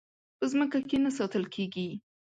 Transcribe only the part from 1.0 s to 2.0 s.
نه ساتل کېږي.